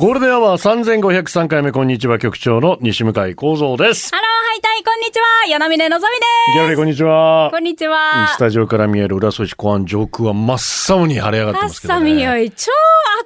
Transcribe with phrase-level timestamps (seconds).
[0.00, 4.08] ゴールデンアワー3503回目、こんにちは、局長の西向幸三です。
[4.10, 5.46] ハロー、ハイタイ、こんにちは。
[5.46, 6.54] 柳峰のぞみです。
[6.54, 7.58] ギャラリー、こんにちはこ。
[7.58, 8.28] んにちは。
[8.28, 12.22] スタジオから見える浦添湖湾上空は真っ青に晴れ上がってますけどサミね。
[12.22, 12.72] よい、超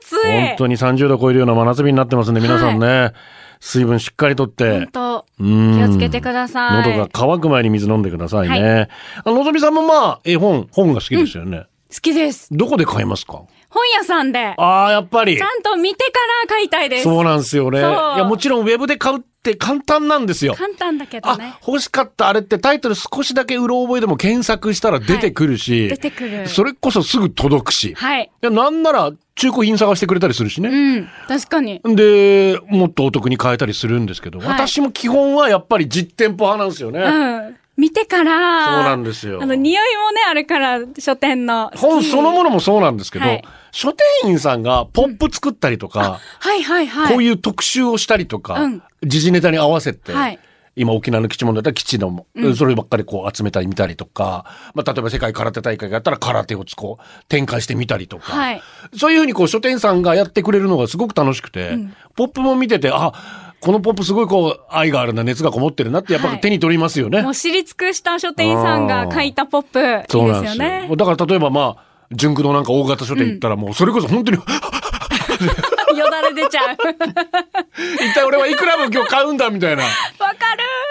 [0.01, 0.33] 暑い。
[0.49, 3.13] 本当に30度超えるような真夏日になってますんで、皆さんね、
[3.61, 6.89] 水分しっかりとって本、当うん気をつけてください。
[6.91, 8.89] 喉が乾く前に水飲んでくださいね。
[9.25, 11.67] はあのぞみさんもまあ、絵本、本が好きですよね。
[11.95, 12.49] 好きです。
[12.51, 13.43] どこで買いますか？
[13.75, 15.43] 本屋さんで、ああ、やっぱりち。
[15.43, 16.13] ゃんと見てか
[16.45, 17.03] ら買いたいです。
[17.03, 17.81] そうなんですよね。
[17.81, 20.55] いや、もちろんウェブで買うって簡単なんですよ。
[20.55, 26.49] 簡単だけどねあ。、欲しかったあれってタイトル少しだけうろ覚えでも検索したら出てくるし、出てくる。
[26.49, 28.25] それこそすぐ届くし、はい。
[28.25, 31.01] いやなんなら中古品探してくれたりするしうね。
[31.01, 31.09] ん。
[31.27, 31.81] 確かに。
[31.85, 37.01] で、もっとお得に買えたりするんですけど、はい私も基本はやっぱり実店舗派なんですよね。
[37.01, 37.57] うん。
[37.77, 38.67] 見てから。
[38.67, 41.73] そうなんですよあの、匂いもね、あるから、書店の。
[41.75, 47.13] 本そのものもそうなんですけど、はい書店員さんがポップ作ったりとか、はいはいはい。
[47.13, 50.39] こういう特集をしたりとか、うん時事ネタに合わせて、はい
[50.77, 58.63] 今沖縄の基地問題だったら基地の、そればっかりこう集めたり見たりとか、まあ、例えば世界空手大会があったら空手をこう展開してみたりとか、はい
[58.97, 61.77] そういうふうにこう書店さんがやってくれるのがすごく楽しくて、
[62.17, 67.23] ポップも見てて、あ、このポップすごいこう愛があるな、熱がこもってるなってやっぱはい手に取りますよね。
[67.23, 69.79] もう知り尽くした書店員さんが書いたポップ。
[69.79, 70.57] いそいうでなんです。
[70.57, 70.97] よね。
[70.97, 74.39] だから例えばまあ、純駆動なんか大型書店行ったらもうそれこそ本当に、
[75.99, 76.77] よだれ出ちゃう。
[78.05, 79.83] 一体俺はいくらも今日買うんだみたいな。
[79.83, 80.35] わか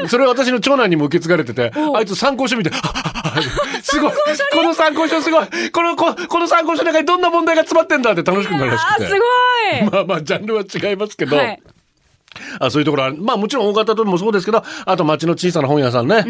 [0.01, 0.07] る。
[0.09, 2.71] それは私の長男にも受け継がれてて、あいつ参考書見て、
[3.81, 4.11] すごい、
[4.51, 9.07] この参考書すごい、この、ここの参考書の中にどんな問題が詰まってんだって楽しくなるらしくて。
[9.07, 9.21] すごい。
[9.91, 11.59] まあまあ、ジャンルは違いますけど、はい。
[12.59, 16.23] あそういうところは、まあもちろん大型ともそうですけど、あと町の小さな本屋さんね、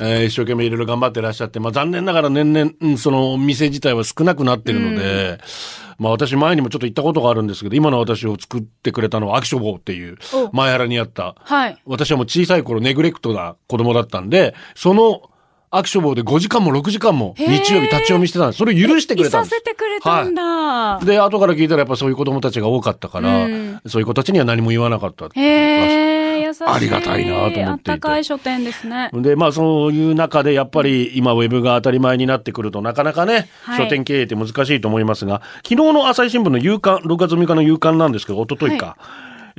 [0.00, 5.38] えー一生懸命いろいろ頑張ってらっしゃって、まあ残念ながら年々、うんその店自体は少なくなってるので、
[5.98, 10.16] まあ私前にもちょっと行ったことがあるんですけど、今の私を作ってくれたのは秋書房っていう
[10.52, 11.82] お前原にあった、はい。
[11.86, 15.30] 私はもう小さい頃ネグレクトな子供だったんで、その
[15.70, 18.58] 秋書房で5時間も6時間も日曜日立ち読みしてたんです。
[18.58, 19.54] それを許してくれたんです。
[19.54, 20.98] いさせてくれたんだ。
[21.00, 25.26] で、後から聞いたらやっぱそういう子供たちが多かったから、うんそういう子たちには何も言わなかった。
[25.26, 26.64] へえ、優しい。
[26.66, 29.10] ありがたいなと思っていてあったかい書店ですね。
[29.12, 38.96] で、まあそういう中でやっぱり今ウェブが当たり前になってくるとなかなかね、はい書店経営って難しいと思いますが、昨日の朝日新聞の夕刊、6月6日の夕刊なんですけど、一昨日か。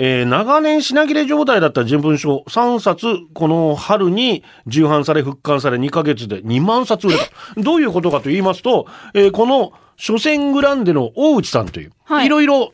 [0.02, 7.26] えー長年品切れ状態だった人文書3冊、この春に重版され復刊され2ヶ月で2万冊売れた。
[7.62, 12.72] どういうことかと言いますと、えーこの書店グランデの大内さんという、はいいろいろ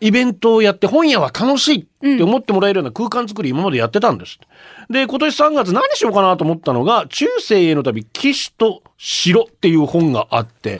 [0.00, 4.38] イベントをやって本屋は楽しいって思ってもらえるような空間作り今までやってたんです。
[4.90, 10.78] で、今年3月何しようかなと思ったのが、中世への旅、騎士と城っていう本があって、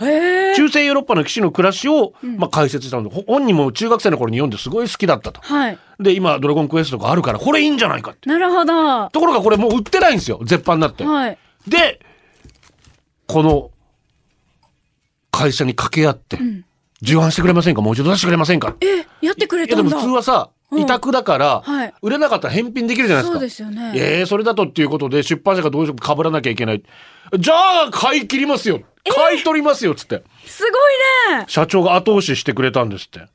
[0.54, 5.40] 中世ヨーロッパの騎士の暮らしを、まあ、解説したんで、ほ本人も中学生の頃に読んですごい好きだったと。
[5.40, 5.78] はい。
[5.98, 8.28] で、今、ドラゴンクエストがあるから、これいいんじゃないかって。
[8.28, 8.74] なるほど。
[8.74, 10.40] はところがこれもう売ってないんですよ。
[10.44, 11.04] 絶版になって。
[11.30, 11.38] い。
[11.66, 12.00] で、
[13.26, 13.70] この
[15.30, 16.38] 会社に掛け合って、
[17.02, 17.82] 重版してくれませんか？
[17.82, 18.74] もう一度出してくれませんか？
[18.80, 20.04] え、やってくれいやでもたんだ。
[20.04, 23.32] 普通はさ、うん委託だから、はい売れなかったら返品できるじゃないですか。
[23.34, 26.82] そうですよねええそれだとっていうことで出版社がどうしても被らなきゃいけない。
[27.38, 27.54] じゃ
[27.86, 28.80] あ買い切りますよ。
[29.08, 30.24] 買い取りますよ、つって。
[30.44, 31.44] すごいね。
[31.46, 33.28] 社長が後押ししてくれたんですって。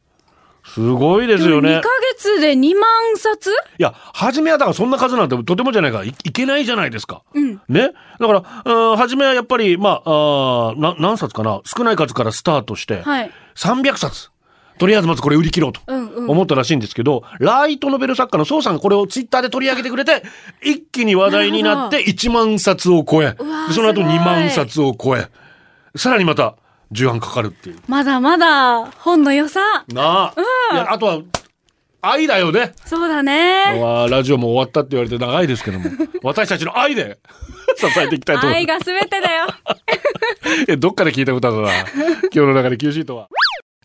[0.63, 1.89] すごいですよ2ねヶ。
[2.15, 2.83] 月で2万
[3.17, 3.49] 冊？
[3.49, 7.23] いや、初めはだからそんな数なんてとてもじゃないからいいけないじゃないですか。
[7.35, 7.91] んね？
[8.19, 11.61] だから、うん初めはやっぱり、まあ、あーな何冊かな？
[11.65, 13.31] 少ない数からスタートして、はい。
[13.55, 14.29] 300冊。
[14.77, 20.23] とりあえずまずこれ売り切ろうとうんうん思ったらしいんですけど、ライトノベル作家の宋さんがこれをツイッターで取り上げてくれて、
[20.63, 23.43] 一気に話題になって1万冊を超え、そ
[23.83, 25.27] の後すごい2万冊を超え、
[25.95, 26.55] さらにまた
[26.91, 27.77] 重版かかるっていう。
[27.87, 29.59] まだまだ本の良さ。
[29.87, 30.73] なあ。
[30.73, 31.21] いや、あとは、
[32.01, 32.73] 愛だよね。
[32.85, 33.79] そうだね。
[34.09, 35.85] ラジオも終わったって言われて長いですけども、
[36.23, 37.19] 私たちの愛で
[37.77, 39.47] 支えていきたいと思いま愛が全てだよ。
[40.65, 40.71] す。
[40.71, 41.69] えどっかで聞いた歌だな。
[41.69, 43.27] 今日の中で Q シートは。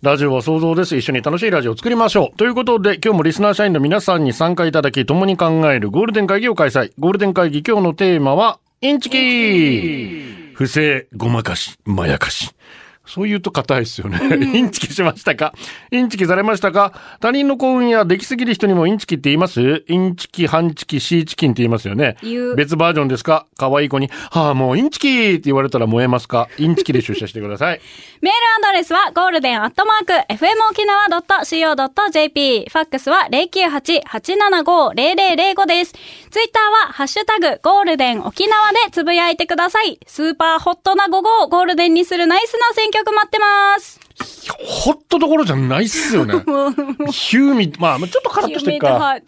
[0.03, 0.97] ラジオは想像です。
[0.97, 2.37] 一緒に楽しいラジオを作りましょう。
[2.37, 6.93] ということで、今日もリスナー社員の皆さんに参加いただき、共に考えるゴールデン会議を開催。
[6.99, 12.51] ゴールデン会議今日のテーマは、インチキ不正、ごまかし、まやかし。
[13.07, 14.19] そう言うと硬いですよね。
[14.37, 15.53] インチキしましたか？
[15.91, 16.93] インチキされましたか？
[17.21, 19.85] 他人の幸運や出来すぎる人にもインチキって言います？
[19.89, 22.17] インチキ、ハンチキ、シーチキンって言いますよね。
[22.57, 23.47] 別バージョンですか？
[23.57, 26.49] 可愛い子に、はあ、もうインチキって言われたら萌えますか？
[26.59, 27.81] インチキで出社してください。
[28.21, 28.39] メール
[28.69, 32.67] アドレスはゴールデンアットマーク FM 沖縄 .co.jp。
[32.71, 35.93] ファックスは098-875-0005です。
[35.93, 35.99] ツ
[36.41, 40.01] イッターはハッシュタグゴールデン沖縄でつぶやいてください。
[40.07, 44.01] スーパーホットな午後をゴールデンにするナイスな選曲待ってます。
[44.59, 46.35] ホットどころじゃないっすよね。
[47.13, 49.19] ヒューミ、まあ、ちょっとカラッとしてるか。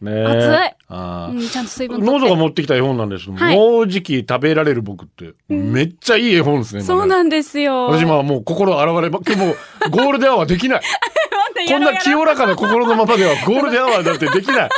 [0.00, 3.28] ねえ熱いうん、ちゃんと水分喉が持ってきた絵本なんです。
[3.30, 6.82] はいもうじき食べられる僕って、めっちゃいい絵本ですね。
[6.82, 7.86] んそうなんですよ。
[7.86, 9.56] 私まあもう心洗われば、今日もう
[9.90, 10.82] ゴールデンアワーできない。
[11.68, 14.68] こんな清らかな心のままではゴールデンアワーなんてできない。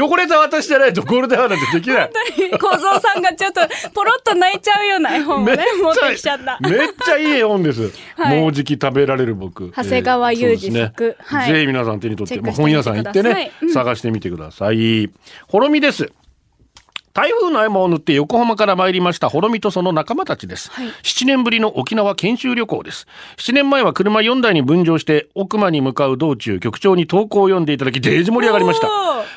[0.00, 2.10] 汚れた私じゃないとゴールデンアワーなんてできない。
[2.58, 3.60] 小僧さんがちょっと
[3.94, 6.58] ポロッと泣いちゃうような絵本をね、持ってきちゃった。
[6.60, 7.90] めっちゃいい絵本です。
[8.16, 9.72] はいもうじき食べられる僕。
[9.76, 15.10] 長谷川裕二えーそうです作はいぜひ皆さん手に取って、チェックまあ本屋さん行ってね、うん探してみてください。
[15.48, 16.10] ほろみです。
[17.12, 23.06] 台風の合間を縫って横浜から参りましたほろみとその仲間たちです、はい7年ぶりの沖縄研修旅行です
[23.36, 28.88] 7年前は車4台に分乗して奥間に向かう道中局長に投稿を読んでいただきデージ盛り上がりました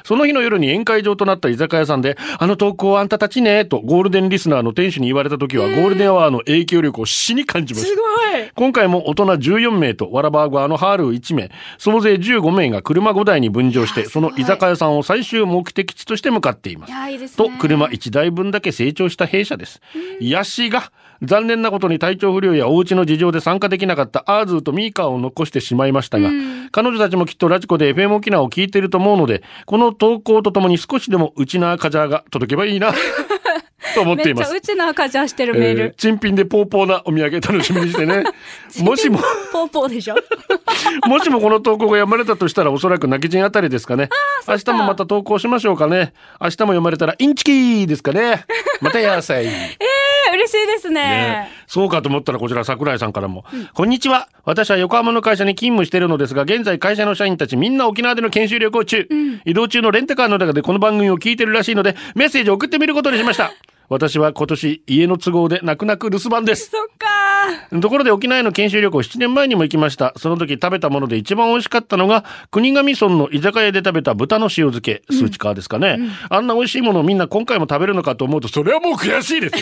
[0.04, 7.90] その日の夜に宴会場となった居酒屋さんで、あの投稿あんたたちね、とゴールデンリスナーの店主に言われた時は、ゴールデンアワーの影響力を死に感じました。
[7.90, 8.02] すご
[8.38, 8.52] い。
[8.54, 16.94] 今回も大人14名とわらバーグあのハール1名、総勢15名が車5台に分乗して、その居酒屋さんを最終目的地として向かっていますい。
[16.94, 19.82] や、いいですとね。、車1台分だけ成長した弊社です。
[20.22, 20.92] ヤシが、
[21.22, 26.30] 残念なことに体調不良やお家の事情で参加できなかったアーズーとミーカーを残してしまいましたが、
[26.72, 32.94] 彼女たちもきっとラジコで FM 沖縄を聞いていると思うので、この投稿とともに少しでもうちなカジャーが届けばいいな、
[33.96, 34.76] と思っていますめっちゃう。
[34.76, 35.96] ちの赤ちゃんしてるメーえール。
[35.98, 38.24] 珍品でポーポーなお土産楽しみにしてね。
[38.82, 39.20] もしも、
[39.52, 40.16] ポーポーでしょ？
[41.08, 44.10] もしもこの投稿が読まれたとしたらおそらく泣き人あたりですかね。
[44.48, 46.14] 明日もまた投稿しましょうかね。
[46.40, 48.46] 明日も読まれたらインチキーですかね。
[48.82, 49.46] またやさい。
[49.46, 51.52] えー、嬉しいですねね。
[51.68, 59.08] そうかと思ったらこちら桜井さんからも、こんにちは私は横浜の会社に勤務しているのですが現在会社の社員たちみんな沖縄での研修旅行中、
[59.46, 63.52] 移動中のレンタカーの中でこの番組を聞いてるらしいのでメッセージを送ってみることにしました
[63.90, 67.06] 私は今年家の都合で泣く泣く留守番ですそっか
[67.82, 70.14] ところで沖縄への研修旅行7年前にも行きました。
[70.18, 76.00] その時食べたもので一番美味しかったのが、国頭村の居酒屋で食べた豚の塩漬け、数値化ですかね、
[76.30, 79.56] あんな美味しいものをみんな今回も食べるのかと思うと、それはもう悔しいです。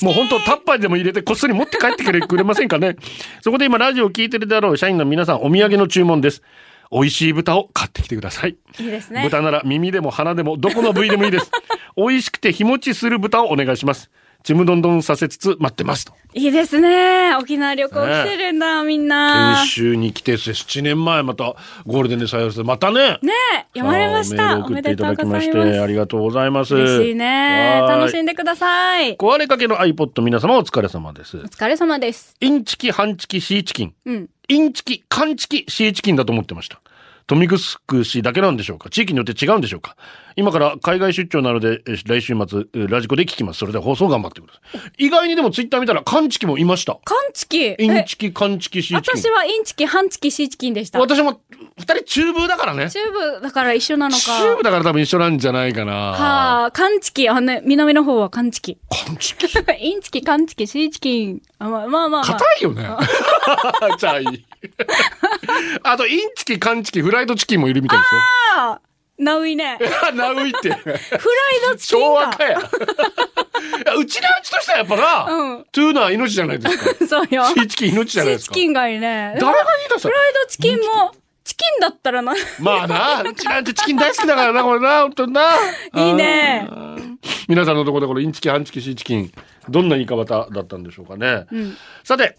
[0.04, 2.96] もう本当タッパーでも入れてこっそり持って帰ってくれくれませんかね。
[3.40, 6.42] そこで今ラジオを聞いてるであろう社員の皆さんお土産の注文です。
[6.90, 8.56] 美味しい豚を買ってきてください。
[8.78, 9.22] いいですね。
[9.22, 11.50] 豚なら耳でも鼻でもどこの部位でもいいです。
[11.96, 14.10] 美味しくて日持ちする豚をお願いします。
[14.46, 16.12] ちむどんどんさせつつ待ってますと。
[16.32, 17.34] いいですね。
[17.34, 19.56] 沖縄旅行来てるんだ、みんな。
[19.56, 24.52] 研修に来て7年前またゴールデンで採用してまたねねえ、読まれました。
[24.52, 27.80] あーメール送っていただきましおめでとうございますてありがとうございます嬉しいね。
[27.80, 29.16] はい楽しんでください。
[29.16, 32.36] 壊れかけの iPod 皆様お疲れ様ですお疲れ様です。
[32.38, 34.30] インチキ半チキシーチキンうん。
[34.46, 36.80] インチキカンチキシーチキンだと思ってました
[37.26, 38.88] 豊見城市だけなんでしょうか？
[38.88, 39.96] 地域によって違うんでしょうか？
[40.36, 44.60] 今から海外出張なのでえ来週末えラジコで聞きますそれでは放送頑張ってくださ
[44.98, 47.74] い意外にでもツイッター見たらカンチキもいましたカンチキ？
[47.78, 51.00] インえチキカンチキシーチキン私はインチキ、ハンチキ、シーチキンでした。
[51.00, 51.40] 私も
[51.78, 54.20] 二人中部だからねチューブだから一緒なのか。
[54.38, 55.92] 中部だから多分一緒なんじゃないかな。
[55.94, 57.28] はあ、カンチキ。
[57.30, 58.78] あのね、南の方はカンチキ。
[59.06, 59.46] カンチキ？
[59.80, 61.42] インチキ、カンチキ、シーチキン。
[61.58, 62.24] あまあまあまあ、まあ。
[62.24, 62.86] 硬いよね。
[63.98, 64.45] じゃあいい。
[65.82, 68.20] あと、インチキ、カンチキ、フライドチキンもいるみたいですよ。
[68.58, 68.80] あ
[69.18, 69.78] ナウイね。
[69.78, 70.68] フライナウイって。
[70.68, 70.76] ド
[71.76, 72.08] チキンか。
[72.08, 72.58] 昭和かや。
[72.58, 77.06] うちのうちとしてはやっぱな、うんトゥーナー命じゃないですか。
[77.08, 77.44] そうよ。
[77.46, 78.54] シーチキン命じゃないですか。
[78.54, 79.36] シーチキンがいいね。
[79.40, 81.12] 誰が言い出したフライドチキンも、
[81.44, 82.34] チキンだったらな。
[82.60, 85.42] まあな、うちなんてチキン大好きだからな、これな、ほんとな。
[85.96, 86.68] いいね。
[87.48, 89.32] 皆さんのところでこのインチキ、ハンチキ、シーチキン、
[89.68, 91.46] どんな言い方だったんでしょうかね。
[92.04, 92.36] さて、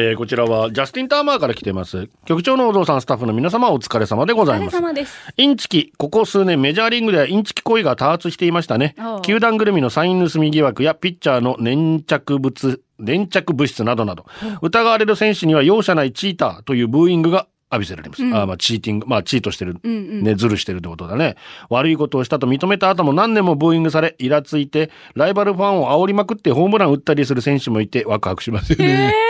[0.00, 2.08] えーこちらはジャスティン・ターマーから来てます。
[2.24, 4.76] 局長のお父さん、スタッフの皆様お疲れ様でごお疲れざいます。
[4.76, 5.32] 様です。
[5.36, 9.22] インチキ、ここ数年メジャーリーグではインチキ行為が多発していましたねおう。
[9.22, 14.26] 球団ぐるみのサイン盗み疑惑やピッチャーの粘着物、粘着物質などなど、
[14.62, 18.22] 疑われる選手には容赦ないチーターというブーイングが浴びせられます。
[18.22, 21.34] あーまあチーティング、まあチートしてる、ね、ズルしてるってことだね。
[21.70, 29.12] 悪いことをしたと認めた後も何年もブーイングされ、イラついて、ライバルファンを煽りまくってホームラン打ったりする選手もいてワクワクしますよね。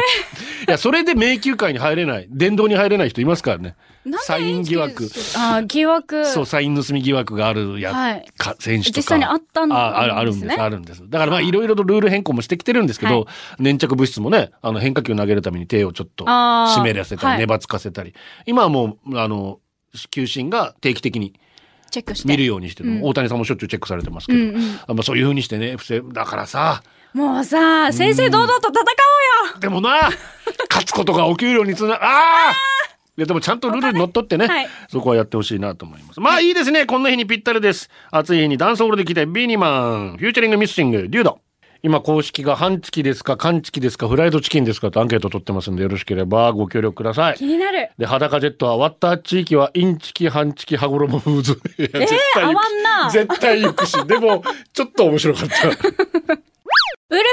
[0.66, 3.76] いや、それで迷宮界に入れない、殿堂に入れない人いますからね。
[4.20, 5.04] サイン疑惑。
[5.36, 6.26] あー疑惑。
[6.26, 8.96] そう、サイン盗み疑惑があるや、はいか選手とか。
[8.98, 11.02] 実際にあったんああるあるんです、ですねあるんです。
[11.08, 13.26] だからまあ、いろいろとルール変更もしてきてるんですけど、はい
[13.58, 18.14] 粘着物質もね、あの変化球投げるために手をちょっと湿らせたり、はい粘つかせたり。
[18.46, 19.60] 今はもう、あの、
[20.10, 21.34] 球審が定期的に
[21.90, 22.28] チェックして。
[22.28, 26.82] 見るようにしてる、うん大谷さんもしょっちゅうチェックされてますけど、うんうんあまあ、そういうふうにしてね、不正、だからさ、
[27.14, 30.10] もうさ、正々堂々と戦おうよでもな、
[30.68, 32.52] 勝つことがお給料につな、ああ
[33.16, 36.20] いやでもちゃんとルールにのっとってね、はいそこはやってほしいなと思います。
[36.20, 36.86] まあいいですね。
[36.86, 37.90] こんな日にぴったりです。
[38.12, 41.40] 暑い日にダンスホールで来てビーニマン、フューチャリングミスシング、リュウド。
[41.82, 47.44] 今公式が半チキですか、缶チキですか、フライドチキンですかとアンケート取ってますんでよろしければご協力ください気。
[47.44, 47.90] になる。
[47.98, 51.60] で、裸ジェットは割った地域はインチキ、半チキ、羽衣フーズ。
[51.78, 53.96] いや絶対合わんな絶対行くし。
[54.06, 56.38] でも、ちょっと面白かった。
[57.10, 57.28] うるまる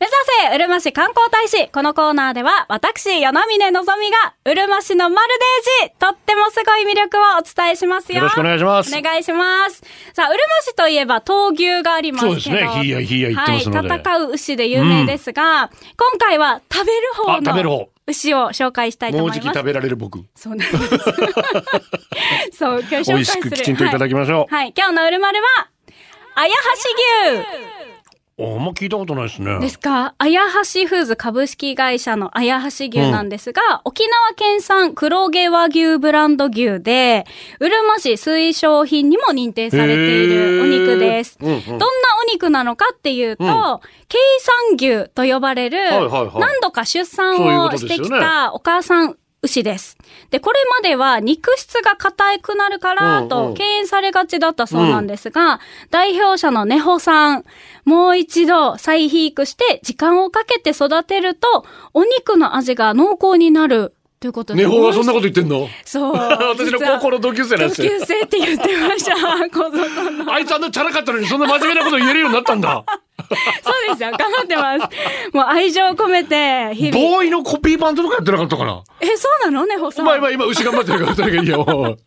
[0.00, 0.16] 目指
[0.48, 5.28] せうるま市観光大使このコーナーでは、私、与那峰のぞみが、うるま市のマル
[5.82, 8.20] デージとってもすごい魅力をお伝えしますよ。
[8.20, 9.82] よろしくお願いしますお願いします。
[10.14, 12.40] さあ、うるま市といえば、闘牛がありますけど。
[12.40, 19.46] そうですねひいやひいや言ってますのではい、戦う牛で有名ですが、今回は食べる方あ食べるの方牛を紹介したいとも思います。
[19.46, 20.24] うじき食べられる僕。
[20.34, 20.78] そうなんです。
[22.56, 23.16] そう、今日紹介する。
[23.16, 24.54] 美味しくきちんといただきましょう。
[24.54, 25.68] はい、はい、今日のうるまるは、
[26.36, 26.86] あやはし
[27.34, 27.68] 牛
[28.40, 29.58] あんま聞いたことないですね。
[29.58, 30.14] ですか？
[30.16, 37.26] あやはしフーズ株式会社のあやはし牛なんですが、沖縄県産黒毛和牛ブランド牛で、
[37.58, 41.36] うるま市推奨品にも認定されているお肉です。
[41.42, 41.64] うんうん。
[41.64, 41.86] どんな
[42.22, 43.50] お肉なのかっていうと、うん。
[44.08, 49.96] 計算牛と呼ばれる、何度か出産をしてきたお母さん牛です。
[50.30, 57.44] で、これまでは肉質が硬くなるからうんうんと敬遠されがちだったそうなんですが、代表者のネホさん、
[57.84, 61.64] もう一度再肥育して時間をかけて育てると、
[61.94, 64.62] お肉の味が濃厚になるということで。
[64.62, 65.68] ネホがそんなこと言ってんの？
[65.84, 66.12] そう。
[66.18, 69.14] 私の高校の同級生なん同ですよ級生って言ってました。
[69.48, 70.32] 小僧さんの。
[70.32, 72.84] あいつあんなチャラかったのにそんな真面目なこと言えるようになったんだ。
[73.18, 74.10] そうですよ。
[74.12, 75.36] 頑張ってます。
[75.36, 77.10] もう愛情を込めて、日々。
[77.10, 78.82] ボーイのコピーバンドとかやってなかったかな？
[79.00, 79.66] え、そうなの？
[79.66, 80.06] ネホさん。
[80.06, 81.64] まあ今、今、牛頑張ってるから、とにかくいいよ。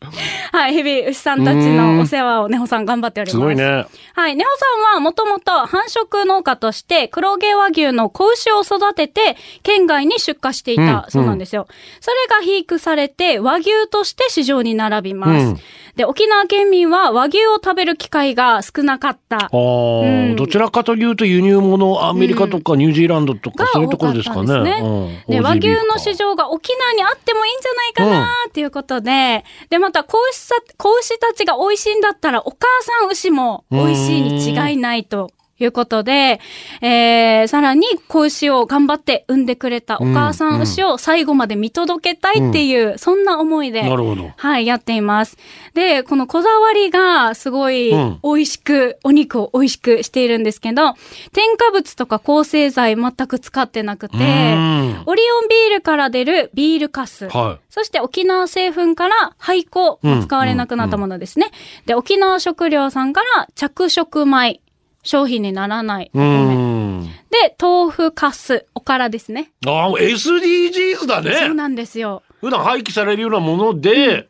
[0.51, 3.37] はい、日々牛さんたちのお世話をネホさん頑張っております。
[3.37, 3.85] すごいね。
[4.15, 4.35] はい。
[4.35, 4.49] ネホ
[4.83, 11.67] さんはもともと繁殖農家として黒毛和牛の子牛を育てて県外に出荷していたそうなんですよ。
[11.99, 15.45] それが肥育されて和牛として市場に並びます。
[15.45, 15.59] うん
[16.01, 19.37] で、沖縄県民は和牛を食べる機会が少なかった。
[19.37, 20.35] ああ、うん。
[20.35, 24.63] どちらかというと輸入物、アメリカとかニュージーランドとか、そういうところですかね。
[24.63, 35.29] ねで、うん和牛の市場が沖縄にあってもいいんじゃないかなっていうことで、で、また子牛さ、子牛たちが美味しいんだったら、お母さん牛も美味しいに違いないと。
[35.63, 36.39] いうことで、
[36.81, 44.31] えー、さらに子牛を頑張って産んでくれたお母さん牛を最後まで見届けたいっていう、そんな思いで、なるほど。
[44.35, 45.37] はい、やっています。
[45.73, 50.93] で、このこだわりがすごいうん美味しく、お肉を美味しくしているんですけど、
[51.33, 57.27] 添加物とか抗生剤全く使ってなくて、うんオリオンビールから出るビールカス。
[57.29, 61.51] はそして沖縄製粉から廃粉も使われなくなったものですね。
[61.85, 64.61] で、沖縄食料さんから着色米。
[65.03, 66.11] 商品にならない。
[66.13, 68.65] で、豆腐カス。
[68.75, 69.51] おからですね。
[69.65, 71.53] ああ、SDGs だそうね。
[71.53, 72.23] なんですよ。
[72.39, 74.27] 普段廃棄されるようなもので、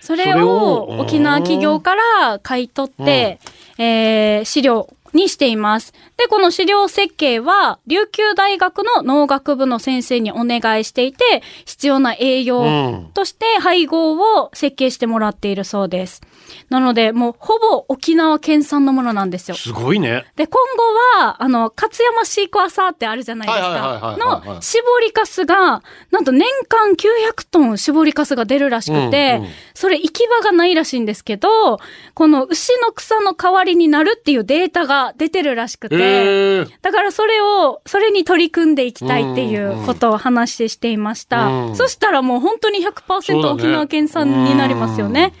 [0.00, 3.40] それそれをを沖縄企業から買い取って、
[3.78, 5.92] えー資料にしています。
[6.16, 16.22] で、この資料設計は、琉球大学の農学部の先生にお願いしていて、必要な栄養うんとして配合を設計してもらっているそうです。
[16.70, 19.56] なので、もうほぼ沖縄県産のものなんですよ。
[19.56, 20.24] すごいね。
[20.36, 23.68] で、今後は、あの、勝山シークワーサーってあるじゃないですか。
[23.68, 31.78] はいの、絞りかすが、なんと年間900トン絞りかすが出るらしくて、うんうんそれ行き場がないらしいんですけど、
[32.14, 36.66] この牛の草の代わりになるっていうデータが出てるらしくて、ええ。
[36.82, 41.46] だからそれを、それに取り組んでいきたいっていうことを話していました。
[41.46, 45.32] うんそしたらもう本当にそう100%だね沖縄県産になりますよね。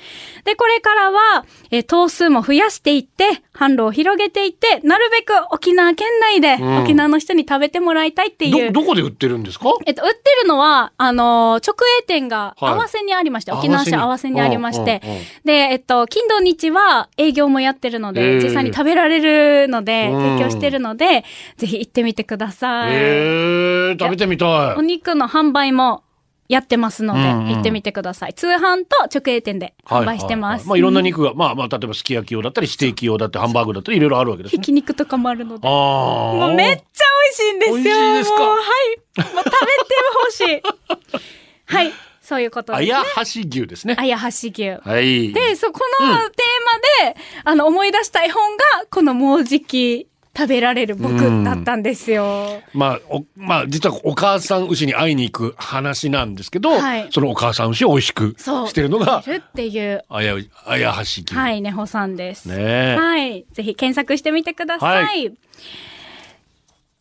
[0.48, 6.82] で、これからは、えー頭数も増やしていって、販路を広げていって、なるべく沖縄県内でうん。
[6.84, 8.72] 沖縄の人に食べてもらいたいっていう。
[8.72, 9.66] ど、どこで売ってるんですか？
[9.84, 12.72] えっと、売ってるのは、あのー直営店がはい。
[12.72, 14.40] 合わせにありまして、沖縄市合わせに？
[14.40, 15.02] ありまして。
[15.04, 18.42] うんうんうん、で、えっと、金土日は営業もやってるのへで、ー。
[18.42, 20.22] 実際に食べられるので、うん。
[20.38, 21.24] 提供してるので、
[21.58, 22.94] ぜひ行ってみてください。
[22.94, 24.86] ええ、食べてみたおい。
[24.86, 26.04] 肉の販売も
[26.48, 28.34] やってますので、うんうん行ってみてください。
[28.34, 30.66] 通販と直営店で販売してます。
[30.66, 34.64] まあいろんな肉が、まあまあ例えばすき焼き用だったり、ステーキ用だったり、ハンバーグだったり、いろいろあるわけですひね。
[34.64, 35.68] き肉とかもあるので。
[35.68, 35.74] ああ。
[35.74, 37.76] もうめっちゃ美味しいんですよ。
[37.76, 38.38] 美味しいですか？
[38.38, 38.60] もうはい。
[39.18, 39.52] もう食べて
[40.24, 40.62] ほしい。
[41.76, 41.92] はい。
[42.22, 42.92] そういうことです、ね。
[42.94, 43.96] あやはし牛ですね。
[43.98, 44.68] あやはし牛。
[44.70, 45.32] はい。
[45.32, 52.62] で、そこのテーマで、あの、思い出した絵本が、このもうじき食べられる僕だったんですよ。
[52.72, 58.68] まあ、お、まあ、実はお母さん牛に会いに行く話なんですけど、はいそのお母さん牛を美味しくそう。
[58.68, 61.34] してるのがい、るっていう、あや、あやはし牛。
[61.34, 62.48] はい、ねほさんです。
[62.48, 62.96] ねえ。
[62.96, 63.46] はい。
[63.52, 65.28] ぜひ検索してみてください。
[65.28, 65.34] は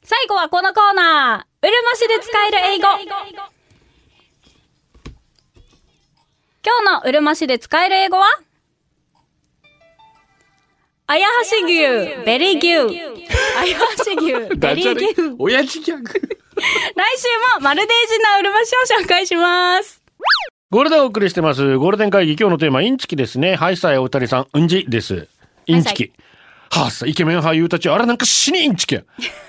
[0.03, 1.67] 最後はこのコーナー。
[1.67, 2.87] うるま市で使える英語。
[6.65, 8.25] 今日のうるま市で使える英語は？
[11.09, 12.99] あやはし牛、 very 牛。
[13.57, 15.35] あやはし牛、 very 牛。
[15.39, 16.03] 親父ギャグ。
[16.03, 16.19] 来週
[17.55, 20.01] もマルデージなうるま市を紹介します。
[20.69, 21.77] ゴールデンお送りしてます。
[21.77, 23.55] ゴールデン会議、今日のテーマ、インチキですね。
[23.55, 25.29] はいさいお二人さん、うんじです。
[25.65, 26.11] インチキ。
[26.69, 29.03] はあさ、イケメン俳優たち、あらなんか死にインチキや。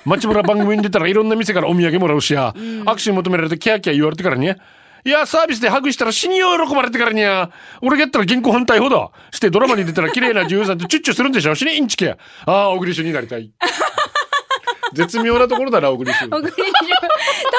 [0.05, 4.57] 街村番組に出たらいろんな店からお土産もらうしや、握手求められてキャーキャー言われてからにゃ。
[5.05, 7.51] いや、サービスでハグしたら死に喜ばれてからにゃ。
[7.81, 9.11] 俺がやったら現行犯逮捕だ。
[9.31, 12.17] してドラマに出たら綺麗な女優さんとチュッチュするんでしょ死にインチキや。
[12.47, 13.51] ああ、小栗旬になりたい。
[14.95, 16.29] 絶妙なところだな、小栗旬。
[16.31, 16.65] 小栗旬。
[16.65, 16.71] 多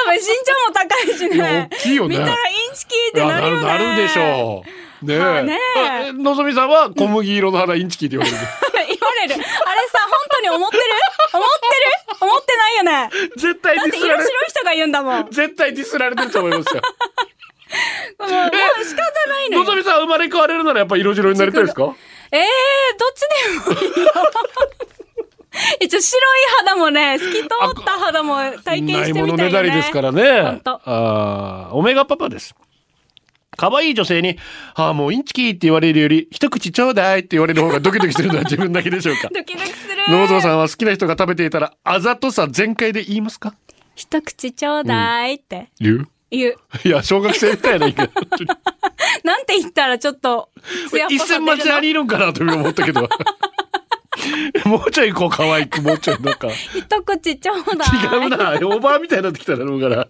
[0.06, 1.70] 分身長も高いしいやね。
[1.72, 2.38] 大きいよね見たらイ
[2.72, 3.64] ンチキってなるよね。
[3.66, 4.64] なるなるでしょ
[5.02, 5.06] う。
[5.06, 5.20] ねえ。
[5.20, 5.58] まあね
[6.10, 8.38] あのぞみさんは小麦色の肌インチキって言われる。
[8.74, 9.34] 言われる。
[9.36, 10.84] あれさ、本当に思ってる？
[12.22, 13.10] 思ってないよね。
[13.38, 15.28] 絶対だってディスられ色白い人が言うんだもん。
[15.32, 16.82] 絶対ディスられてると思いますよ。
[18.20, 19.64] もう仕方ないのよ。
[19.64, 21.96] のぞみさん生まれ変われるならやっぱ色白になりたいですか？
[22.32, 24.12] ええー、どっちでもいいよ。
[25.82, 27.48] 一応白い肌もね、透き通っ
[27.84, 29.22] た肌も体験ないしてみたいよね。
[29.24, 30.62] ものねだりですからね。
[30.64, 32.56] とあーオメガパパです。
[33.58, 34.38] 可愛い女性に、
[34.76, 39.28] ああ、もうインチキって言われるより、一口ちょうだいって言われる方がドキドキするのは自分だけでしょうか。
[39.36, 39.99] ドキドキする。
[40.10, 43.54] ノーゾーさんは好きな人が食べていたら、あざとさ全開で言いますか？
[43.96, 46.08] 一口ちょうだいって言う？
[46.32, 46.56] 言う。
[46.84, 48.08] いや、小学生みたいな言い方。
[49.24, 50.50] なんて言ったらちょっと、
[51.10, 51.56] 一さ出るの？
[51.56, 53.08] 銭町ありいるんかなと思ったけど。
[54.66, 56.50] もうちょいこう可愛く、もうちょいなんか。
[56.76, 58.22] 一口ちょうだい。
[58.22, 58.38] 違うな。
[58.38, 60.08] オーバーみたいになってきただろうから。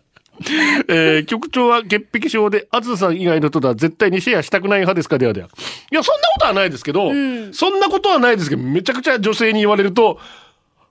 [0.88, 5.18] えー局長は潔癖症で、あずさん以外の人とは絶対にシェアしたくない派ですか？
[5.18, 5.48] ではでは。
[5.92, 7.10] いや、そんなことはないですけど、
[7.54, 10.20] そんなことはないですけど、めちゃくちゃ女性に言われると、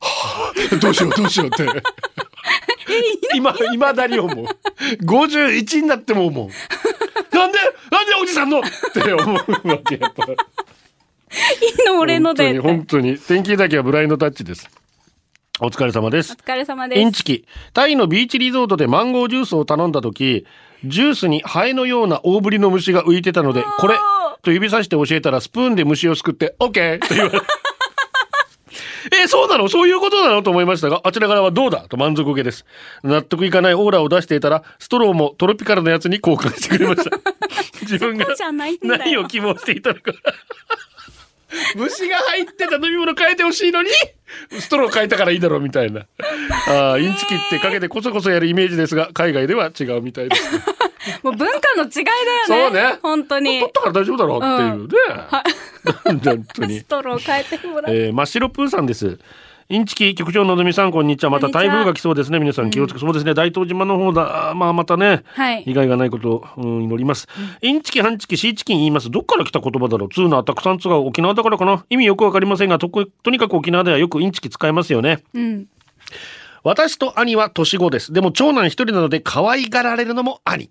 [0.01, 1.67] はあ、どうしようどうしようって。
[3.35, 4.47] 今、今だに思う。
[5.05, 6.49] 51になっても思う。
[7.37, 7.59] なんで
[7.91, 10.25] なんでおじさんのって思うわけ、やっぱ。
[10.25, 10.37] いい
[11.87, 12.59] の俺ので。
[12.61, 13.19] 本当に、本当に。
[13.19, 14.69] 天気だけはブラインドタッチです。
[15.61, 16.35] お疲れ様です。
[16.35, 17.01] お疲れ様です。
[17.01, 17.45] インチキ。
[17.73, 20.47] タイのビーチリゾートでマンゴージュースを頼んだ時、
[20.85, 23.97] ジュースにハエのような大ぶりの虫が浮いてたので、これ
[24.43, 27.41] と指さして教えたらスプーンで虫をすくって、オッケーと言われ
[29.21, 29.69] えーそうなの？
[29.69, 30.43] そういうことなの？
[30.43, 31.89] と思いましたが、あちら側はどうだ？
[31.89, 32.65] と満足げです。
[33.03, 37.17] 納得いかないオーラを出していたら、ストローもトロピカルなやつに交換してくれました。
[37.83, 38.27] 自分が
[38.83, 40.13] 何を希望していたのか。
[41.77, 43.91] 虫が入ってた飲み物変えてほしいのに、
[44.59, 46.07] ストロー変えたからいいだろうみたいな。
[46.69, 50.63] ああ、インチキってかけてこそこそやるイメージですが、海外では違うみたいです、ね。
[51.23, 52.71] もう文化の違いだよね。
[52.71, 53.73] そうね本当に取っ。
[53.73, 55.99] たから大丈夫だろうっていうね。
[56.05, 56.85] 本当にス。
[56.85, 57.95] トロー変えてもらう。
[57.95, 59.19] えー、真っ白プーさんです。
[59.71, 61.31] インチキ局長のぞみさんこんにちは。
[61.31, 62.39] また台風が来そうですね。
[62.39, 63.35] 皆さん気をつけ、そうですね。
[63.35, 64.55] 大東島の方だ。
[64.57, 65.63] まあまたね、はい。
[65.63, 67.29] 被害がないことを、うん、祈ります、
[67.61, 69.11] インチキハンチキシーチキン言います。
[69.11, 70.09] どっから来た言葉だろう。
[70.09, 71.85] ツーナーたくさん使う沖縄だからかな。
[71.91, 75.23] 意味よくわかりませんがとことにかく沖縄ではよくインチキ使いますよね。
[75.35, 75.67] うん。
[76.63, 78.15] 私と兄は年子です。
[78.15, 80.71] でも長男一人なので可愛がられるのも兄。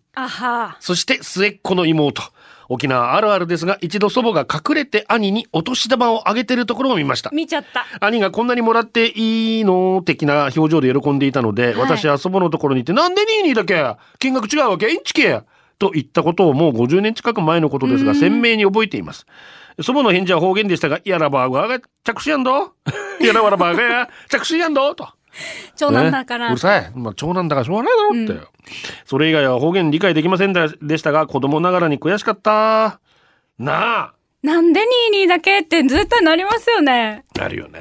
[0.80, 2.24] そして末っ子の妹。
[2.70, 7.30] 沖縄あるあるですが、一度祖母が隠れて兄にお年玉をあげてるところを見ました。
[7.32, 7.86] 見ちゃった。
[8.06, 10.02] 兄がこんなにもらっていいの？
[10.06, 14.90] 的な表情で喜んでいたので、はい私は祖母のところに行って、なんでニーニーだけ金額違うわけ？
[14.90, 15.24] インチキ
[15.80, 19.26] と言ったことをもう50年近く前のことですが、鮮明に覚えています。
[19.82, 22.74] 祖母の返事は方言でしたが、いやらばーが着手やんど？
[23.22, 24.94] い やらばらばーがや着手やんど？
[24.96, 25.08] と。
[25.76, 26.48] 長男だから。
[26.48, 26.92] ねうるさい。
[26.96, 28.48] まあ、長男だからしょうがないだろって。
[29.06, 33.00] それ以外は方言理解できませんででしたが、子供ながらに悔しかった。
[33.60, 34.14] なあ。
[34.44, 37.26] なんでニーニーだけって絶対なりますよね。
[37.36, 37.80] なるよね。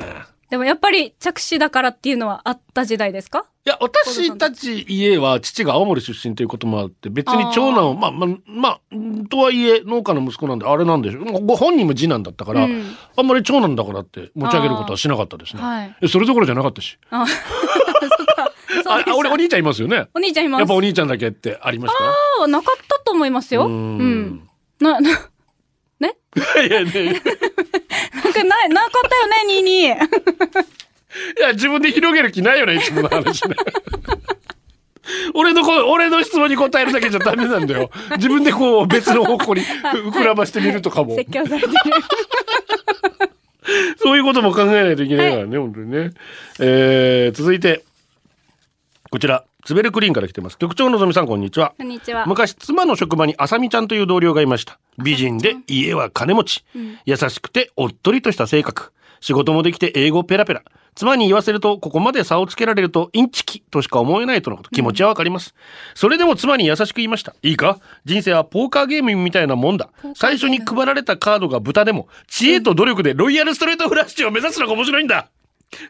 [0.50, 3.46] でもやっぱり着手だからっていうのはあった時代ですか？
[3.66, 11.44] いや、私たち家は父が青森出身ということもあって、別に長男を、まあ、まあ、まあ、うんとはいえ農家の息子なんで、あれなんでしょう。
[11.44, 15.62] ご本人も次男だったから、うんあんまり長男だからって持ち上げることはしなかったですね。
[15.62, 15.96] はい。
[16.00, 16.96] えそれどころじゃなかったし。
[17.10, 17.24] あ、
[18.86, 20.06] あ俺お兄ちゃんいますよね？
[20.14, 20.60] お兄ちゃんいます。
[20.60, 21.98] やっぱお兄ちゃんだけってありました？
[21.98, 22.04] か
[22.42, 23.66] ああ、なかったと思いますよ。
[23.66, 24.48] ううんん。
[24.80, 25.10] な、な、
[25.98, 26.16] ね？
[26.68, 27.20] いやね
[28.44, 30.66] なんかな、なかったよね、22。
[31.38, 33.56] いや、自分で広げる気ないよね、いつもの話ね。
[35.34, 37.90] 俺のこ、俺の質問に答えるだけじゃダメなんだよ。
[38.16, 41.14] 自分でこう別の方向に膨らましてみるとかも。
[41.14, 41.74] 説教されてる。
[43.98, 46.10] そういうことも考えないといけないからね、本当にね。
[46.60, 47.84] えー、続いて、
[49.10, 50.56] こちら、ツベルクリーンから来てます。
[50.58, 51.74] 局長のぞみさん、こんにちは。
[51.76, 52.24] こんにちは。
[52.26, 54.78] 昔妻の職場にあさみちゃんという同僚がいました。
[55.02, 56.64] 美人で家は金持ち、
[57.04, 58.92] 優しくておっとりとした性格。
[59.18, 60.62] 仕事もできて英語ペラペラ。
[60.94, 64.70] 妻に言わせるとここまで差をつけられるとインチキとしか思えないとのこと。
[64.70, 65.52] 気持ちはわかります、
[65.96, 67.34] それでも妻に優しく言いました。
[67.42, 67.80] いいか？
[68.04, 69.90] 人生はポーカーゲームみたいなもんだ。
[70.14, 75.28] 最初に配られたカードが豚でも知恵と努力でロイヤルストレートフラッシュを目指すのが面白いんだ。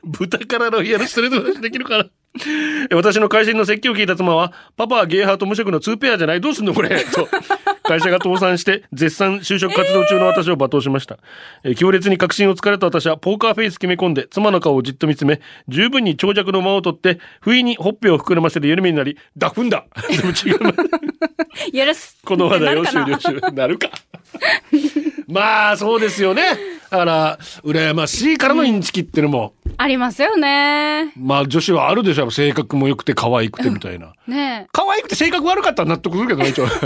[0.03, 2.07] 豚からロイヤルストレートフラッシュできるから
[2.95, 6.89] 私の会社員の説教を聞いた妻は、パパはゲイハート無職の2ペアじゃないどうすんのこれ？
[7.05, 7.29] と。
[7.83, 11.19] 会社が倒産して、絶賛就職活動中の私を罵倒しました。
[11.65, 20.75] えー強烈に確信をつかれた私は、ポーカーフェイス決め込んで、妻の顔をじっと見つめ、十分に長尺の間を取って、不意にほっぺを膨らませて緩めになり、ダフンだでも違う。
[21.87, 22.17] 許す。
[22.25, 23.89] この話題を終了し、なるか。
[25.29, 26.77] まあ、そうですよね。
[26.91, 31.13] だから、羨ましいからのインチキってのも、ありますよね。
[31.17, 32.31] まあ女子はあるでしょ。
[32.31, 34.13] 性格も良くて可愛くてみたいな。
[34.27, 36.67] ね可愛くて性格悪かったら納得するけどね、一応。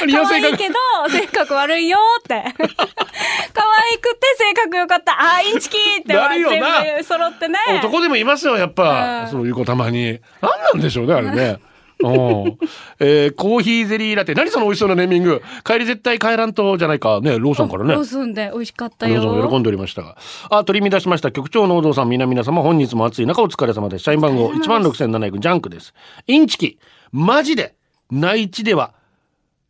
[0.00, 0.74] 可愛いけど、
[1.10, 2.42] 性格悪いよって。
[2.56, 5.12] 可愛くて性格良かった。
[5.20, 7.58] あー、インチキってなるよな揃ってね。
[7.78, 9.24] 男でもいますよ、やっぱ。
[9.24, 10.18] うんそういう子たまに。
[10.40, 11.58] 何なんでしょうね、あれね。
[12.02, 12.58] うん
[12.98, 14.34] えーコーヒーゼリーラテ。
[14.34, 15.42] 何その美味しそうなネーミング。
[15.64, 17.20] 帰り絶対帰らんとじゃないか。
[17.20, 17.94] ね、ローソンからね。
[17.94, 19.62] ローソンで美味しかったローソン喜んよ。
[19.62, 20.16] でおりましたが。
[20.50, 21.30] あ、取り乱しました。
[21.32, 24.04] 局長のお堂さん、皆々様、本日も暑い中お疲れ様です。
[24.04, 25.94] 社員番号お疲れ様です16,700ジャンクです。
[26.26, 26.78] インチキ。
[27.12, 27.74] マジで、
[28.10, 28.94] 内地では、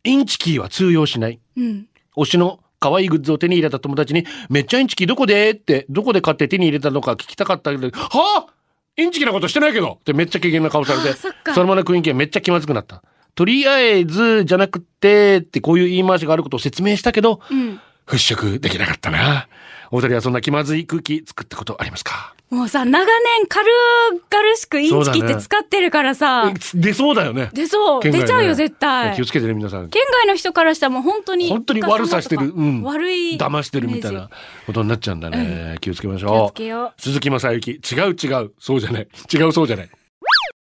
[0.03, 1.39] インチキは通用しない。
[1.57, 1.87] うん。
[2.17, 8.53] 推しの可愛いグッズを手に入れた友達に、めっちゃインチキどこでって、どこで買って手に入れたのか聞きたかったけど、はあ？
[9.01, 11.17] インチキなことしてないけどってめっちゃ機嫌な顔されて、
[11.53, 13.03] そのままの雰囲気がめっちゃ気まずくなった。
[13.35, 17.79] とりあえず、じゃなくて、ってこういう言い回しがあることを説明したけど、うん。
[18.05, 19.47] 払拭できなかったな。
[19.89, 22.33] お二人はそんな気まずい空気作ったことありますか？
[22.51, 26.51] もうさ、長年軽々しくインチキって使ってるからさ。
[26.73, 27.49] 出そうだよね。
[27.53, 28.01] 出そう。
[28.01, 29.15] 出ちゃうよ、絶対。
[29.15, 29.87] 気をつけてね、皆さん。
[29.87, 31.47] 県外の人からしたらもう本当に。
[31.47, 32.51] 本当に悪さしてる。
[32.53, 32.83] うん。
[32.83, 33.37] 悪い。
[33.37, 34.29] 騙してるみたいな。
[34.65, 35.77] ことになっちゃうんだね。
[35.79, 36.31] 気をつけましょう。
[36.31, 37.71] 気をつけよ鈴木正幸。
[37.71, 37.77] 違
[38.09, 38.51] う違う。
[38.59, 39.07] そうじゃない。
[39.33, 39.89] 違うそうじゃない。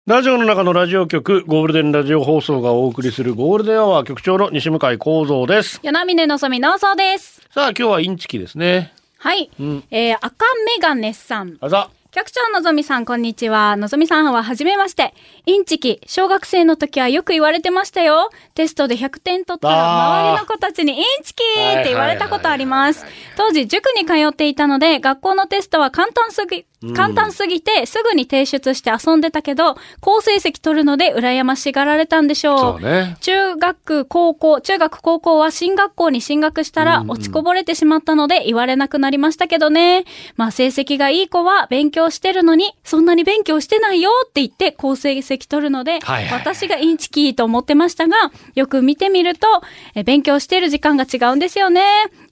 [0.06, 5.80] ラジオの中のラジオ局、ゴールデンラジオ放送がお送りするゴールデンアワー局長の西向井幸三です。
[5.82, 5.86] う。
[5.86, 7.42] 与那嶺のぞみのそうです。
[7.52, 8.92] さあ、今日はインチキですね。
[9.22, 9.50] はい。
[9.62, 11.58] んえー、赤メガネさん。
[11.60, 11.90] あざ。
[12.10, 13.76] 局長のぞみさん、こんにちは。
[13.76, 15.12] のぞみさんははじめまして。
[15.44, 18.30] インチキ、小学生の時はよく言われてましたよ。
[18.54, 23.04] テストで100点取ったら、周りの子たちにインチキって言われたことあります。
[23.36, 26.64] 当時、塾に通っていたので、学校のテストは簡単すぎ、
[26.94, 32.58] 簡単すぎて、すぐに提出して遊んでたけど、好成績取るので羨ましがられたんでしょう。
[32.58, 33.16] そうね。
[33.20, 40.04] 中学、高校、中学、高校は進学校に進学したら落ちこぼれてしまったので言われなくなりましたけどね。
[40.36, 48.16] まあ成績がいい子は勉強してるのに、そんなに勉強してないよって言って好成績取るので、はいはい私がインチキと思ってましたが、
[48.54, 49.46] よく見てみると、
[49.94, 51.82] え勉強してる時間が違うんですよね。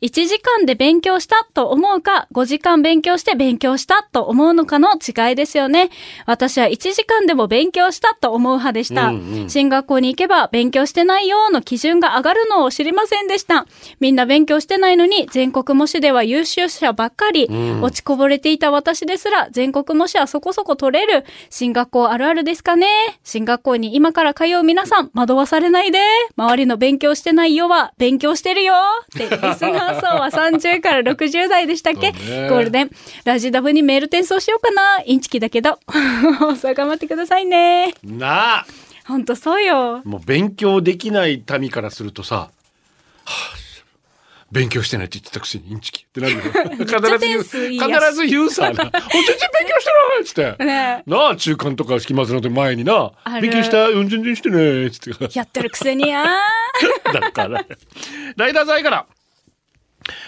[0.01, 5.91] 1時間で勉強したと思うか、5時間勉強して勉強したと思うのかの違いですよね。
[6.27, 9.09] 私は1時間でも勉強したと思う派でした。
[9.09, 13.67] うんうん進学校に行けば勉強してないよの基準が上がるのを知りませんでした。
[14.01, 17.49] みんな勉強してないのに全国模試では優秀者ばっかり、
[17.81, 21.25] 落ちこぼれていた私ですら全国模試はそこそこ取れる。
[21.51, 22.87] 進学校あるあるですかね。
[23.25, 25.99] 進学校に今から通う皆さん惑わされないで。
[26.37, 28.75] 周りの勉強してないよは勉強してるよ。
[29.15, 32.91] ってリスナー層は30から60代でしたっけ、ねゴールデン。
[33.25, 35.03] ラジダブにメール転送しようかな。
[35.05, 35.79] インチキだけど。
[36.39, 37.95] 放送頑張ってくださいね。
[38.03, 38.67] なあ。
[39.07, 40.03] ほんとそうよ。
[40.05, 42.51] もう勉強できない民からするとさ、は
[43.25, 43.59] あ
[44.51, 46.41] 勉強してないって言ってたくせにインチキってなるよ。
[46.79, 48.71] 必ず言う、必ず言うさ、な。
[48.73, 50.65] お全然勉強してないっつって。
[50.65, 53.13] ねなあ、中間とか期末の前にな
[53.43, 55.39] 勉強したうん全然してねっつって。
[55.39, 56.25] やってるくせにあ
[57.13, 57.65] だから。
[58.37, 59.07] ライダーズイから。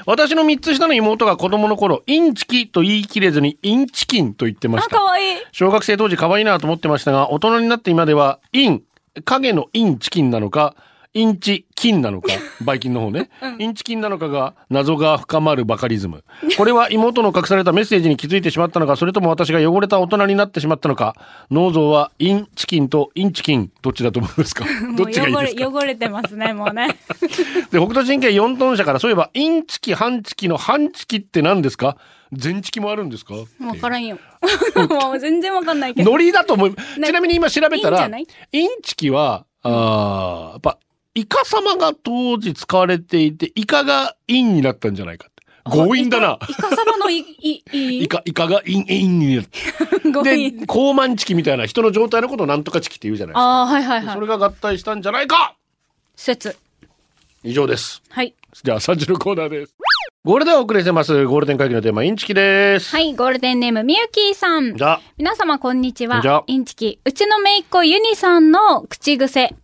[0.07, 4.97] 私の3つ下の妹が子供の頃、インチキと言い切れずにインチキンと言ってました。
[4.97, 5.37] かわいい。
[5.53, 8.83] 小学生当時可愛いなと思ってましたが、大人になって今では、イン、
[9.25, 10.75] 影のインチキンなのか、
[11.13, 12.29] インチ菌なのか、
[12.65, 13.31] バイ菌の方ね。
[13.59, 16.23] インチ菌なのかが謎が深まるバカリズム。
[16.57, 21.17] これは妹の隠されたメッセージに気づいてしまったのか、それとも私が汚れた大人になってしまったのか。
[21.51, 24.65] ノーゾーはインチキンとインチキン、どっちだと思いますか？
[24.97, 25.69] どっちがいいですか？
[25.69, 26.97] 汚れてますね、もうね。
[27.73, 31.97] で、北斗神拳4トン車から、そういえば、インチキ、半チキの半チキって何ですか？
[32.33, 33.35] 全チキもあるんですか？
[33.35, 33.45] わ
[33.81, 34.17] からんよ。
[34.89, 36.11] もう全然わかんないけど。
[36.13, 40.79] ノリだと思い、なちなみに今調べたらインチキは、あーやっぱ、
[41.15, 45.41] いかさまが当時使われていて、イカがインになったんじゃないかって。
[45.71, 46.39] 強引だな。
[46.49, 50.23] イカ様のい、い、い、 イカ、イカがイン、インになった。
[50.23, 53.41] で高慢チキみたいな人の状態のことをなんとかチキって言うじゃないですか。
[53.41, 54.15] ああ、はいはいはい。
[54.15, 55.57] それが合体したんじゃないか
[56.17, 56.57] 説。
[57.43, 58.03] 以上です。
[58.09, 58.35] はい。
[58.63, 59.75] じゃあ、3時のコーナーです。
[60.23, 61.25] ゴールデンお送りしてます。
[61.25, 62.95] ゴールデン会議のテーマ、インチキです。
[62.95, 64.77] はい、ゴールデンネームみゆきーさん。
[64.77, 66.45] じゃあ、皆様こんにちは。
[66.47, 67.01] インチキ。
[67.03, 69.41] うちのめいっ子ユニさんの口癖。
[69.41, 69.55] 例え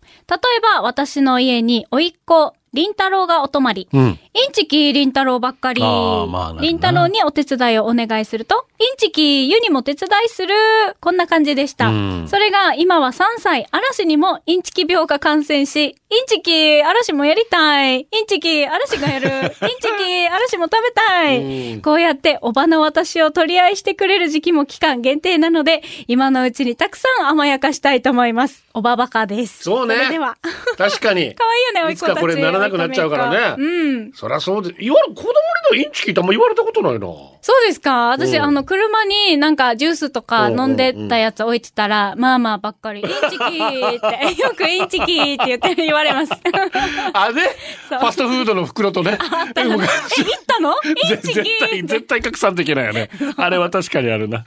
[0.79, 3.87] ば私の家においっ子、りんたろうがお泊まり。
[3.93, 4.19] うん。
[4.37, 5.81] インチキ、りんたろうばっかり。
[5.81, 10.55] りんたろうにお手伝いをお願いすると、インチキ、ユニも手伝いする。
[11.01, 11.89] こんな感じでした。
[11.89, 15.95] うんそれが今は3歳、嵐にもインチキ病が感染し、イン
[16.27, 18.01] チキ、嵐もやりたい。
[18.01, 19.29] インチキ、嵐がやる。
[19.33, 21.39] インチキ、嵐も食べたい。
[21.39, 28.67] うんこうやっておばの私を取り合いしてくれる時期も期間限定なので、今のうちにたくさん甘やかしたいと思います。
[28.75, 29.63] おばばかです。
[29.65, 30.37] そうねでは。
[30.77, 31.33] 確かに。
[31.37, 32.11] 可愛いよね、おいっ子たち。
[32.11, 34.13] いつかこれならなくなっちゃうからねうん。
[34.27, 35.33] そりゃそうで、言われ、子供に
[35.71, 37.01] のインチキってあんま言われたことないな。
[37.41, 38.09] そうですか？
[38.09, 46.33] 私、うんあの、車になんかジュースとかうん飲んでたやつ置いてたら、まあまあばっかり、インチキーって、よくインチキーって言って言われます。
[47.15, 47.47] あ、で、フ
[47.89, 49.19] そうァストフードの袋とね。
[49.57, 49.79] え、行っ
[50.47, 50.75] たの？
[50.85, 53.11] インチキ絶ー対、絶対拡散できないよね。
[53.37, 54.45] あれは確かにあるな。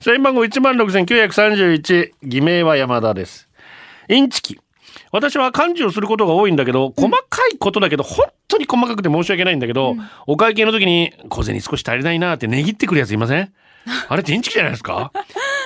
[0.00, 3.48] 社員番号16,931、偽名は山田です。
[4.08, 4.60] インチキ。
[5.12, 9.94] 私は漢字をすることが多いんだけど、細かいことだけど、本当に細かくて申し訳ないんだけど、
[10.26, 13.52] お会計の時に小銭少し足りないなって値切ってくるやついません？
[14.08, 15.12] あれってインチキじゃないですか？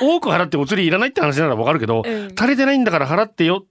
[0.02, 2.34] 多く払ってお釣りいらないって話ならわかるけど、うん。
[2.38, 3.64] 足りてないんだから払ってよ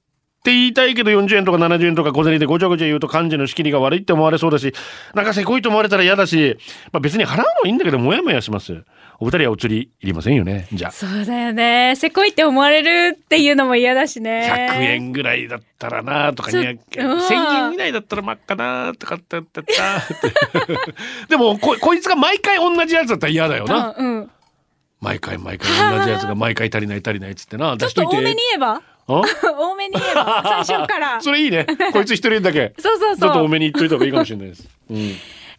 [0.46, 4.72] って言いたいけど40円とか70円とか小銭でごちゃごちゃ言うと漢字の仕切りが悪いって思われそうだし、
[5.16, 6.56] なんかせこいと思われたら嫌だし、
[6.92, 8.84] まあ別に払うのはいいんだけど、もやもやします。
[9.20, 10.68] お二人はお釣りいりませんよね。
[10.72, 10.92] じゃあ。
[10.92, 11.96] そうだよね。
[11.96, 14.48] せこいって思われるっていうのも嫌だしね。
[14.52, 19.74] 100円ぐらいだったらなとかちょ200円うん1000円以内だったらまっかなとかってってったって
[21.28, 24.32] でもここいつが毎回同じやつだったら嫌だよな、うんうん。
[25.02, 28.76] 毎回毎回同じやつが毎回足りない足りないっつってなちょっと多めに言えば？
[28.76, 31.22] あ 多めに言えば最初から。
[31.22, 33.20] それいいねこいつ一人だけ そうそうそう。
[33.20, 34.98] ちょっと多めに言っといた方がいいかもしれないです、うん、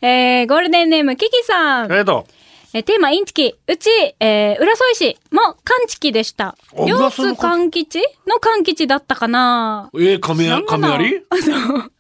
[0.01, 1.85] えー、ゴールデンネーム、キキさん。
[1.85, 2.27] ありがと
[2.73, 3.55] えーテーマ、インチキ。
[3.67, 3.89] うち、
[4.21, 6.57] えー、浦添市も、勘チキでした。
[6.77, 11.93] あ両浦添も津勘吉の勘吉だったかなうえー、亀や知らんがな亀有そう。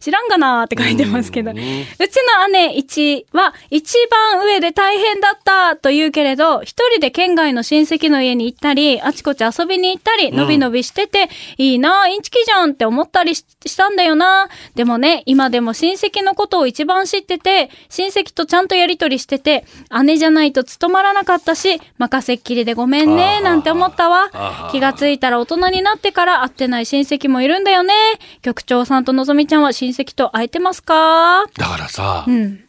[0.00, 1.50] 知らんがなーって書いてますけど。
[1.50, 1.84] ううん
[2.14, 19.64] ちの姉1は一番上で大変だったと言うけれど、一人で県外の親戚の家に行ったり、あちこち遊びに行ったり、のびのびしてて、いいなインチキじゃんって思ったりししたんだよなでもね、今でも親戚のことを一番知ってて、親戚とちゃんとやりとりしてて、
[20.04, 24.30] 姉じゃないと務まらなかったし、任せっきりでごめんね、なんて思ったわ。
[24.70, 27.94] 気がついたら大人になってから会ってない親戚もいるんだよね。
[28.42, 31.44] 局長さんとのぞみちゃんは親戚と会えてますか？
[31.56, 32.64] だからさ、うん。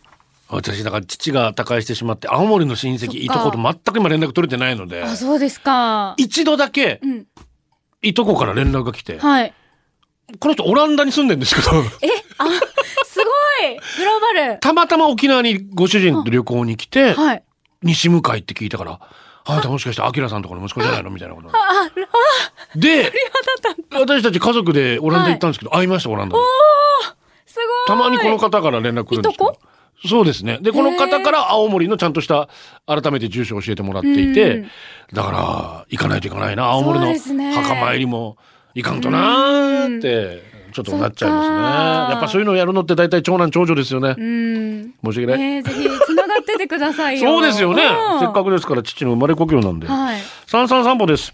[0.47, 6.13] 私だから父が他界してしまって青森の親戚いとこと全く今連絡取れてないのであ、そうですか。
[6.17, 7.27] 一度だけうん。
[8.01, 9.53] いとこから連絡が来て、はい。
[10.39, 12.45] この人オランダに住んでるんですけどえ、あ、
[13.05, 13.23] すご
[13.67, 14.59] いグローバル。
[14.59, 17.43] たまたま沖縄にご主人と旅行に来て、はい。
[17.81, 18.99] 西向井って聞いたから、
[19.45, 21.09] あなたもしかしてアキラさんとかの息子じゃないの？
[21.11, 21.49] みたいなこと。
[21.49, 23.11] あ、あ、で、
[23.91, 26.43] 私たち家族でオランダ行ったんですけど、会いました、オランダで。
[27.45, 27.65] すごい。
[27.87, 29.57] たまにこの方から連絡来るんですけど。
[30.07, 30.59] そうですね。
[30.61, 32.49] で、この方から青森のちゃんとした、
[32.85, 34.69] 改めて住所を教えてもらっていて、うん
[35.13, 37.13] だから、行かないといけないな、青森の
[37.53, 38.37] 墓参りも
[38.73, 41.55] 行かんとなーって、ちょっとなっちゃいますね。
[41.55, 44.15] やっぱそういうのをやるのって大体長男長女ですよね。
[44.17, 44.93] うん。
[45.05, 45.39] 申し訳ない。
[45.39, 47.29] ねえぜひ、繋がっててくださいよ。
[47.31, 47.83] そうですよね。
[47.83, 49.87] うんせっかくですから父の生まれ故郷なんで。
[49.87, 50.17] はい。
[50.47, 51.33] 三三散歩です。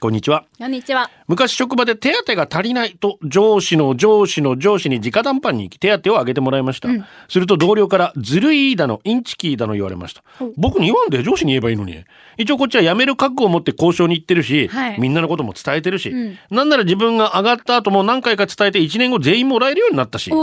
[0.00, 0.44] こんにちは。
[0.56, 1.10] こんにちは。
[1.26, 6.88] 昔職場で手当が足りないと上司の上司の上司に直談判に行き手当を上げてもらいました、
[7.28, 10.22] すると同僚からずるいだのインチキーだの言われました。
[10.56, 12.04] 僕に言わんで上司に言えばいいのに。
[12.36, 15.00] 一応こっちは辞める覚悟を持って交渉に行ってるし、はい。
[15.00, 16.38] みんなのことも伝えてるし、ん。
[16.48, 20.30] なんなら自分が上がった後も何回か伝えて1年後全員もらえるようになったし。
[20.30, 20.36] ま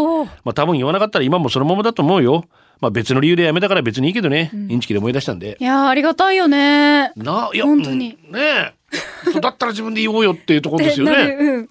[0.47, 2.43] あ多分言わなかったら今もそのままだと思うよ
[2.81, 7.11] まあ別の理由で辞めたから別にいいけどね、インチキで思い出したんでいやー、ありがたいよね。
[7.15, 8.73] な、いや、本当にうんねえ。
[9.39, 11.15] だったら自分で言おうよっていうところですよね。
[11.35, 11.69] る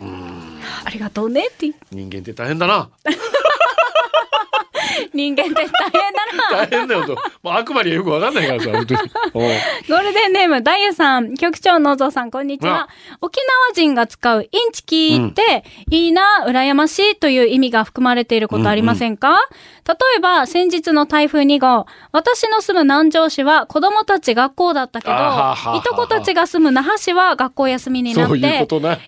[0.00, 0.60] うん。
[0.84, 1.72] ありがとうねって。
[1.90, 2.88] 人間って大変だな。
[5.12, 6.25] 人間って大変だな。
[6.50, 7.16] 大変だよと。
[7.42, 9.00] もう悪魔にはよくわかんないからさ、本当に。
[9.34, 12.88] ゴールデンネーム、ダイヤさん、局長のぞうさん、こんにちは。
[13.20, 19.38] 沖縄人が使うインチキって、いいな、羨ましいという意味が含まれていることありませんか、
[19.86, 28.46] 例えば、先日の台風2号、私の住む南城市は子供たち学校だったけど、いとこたちが住む那覇市は学校休みになって、そういう。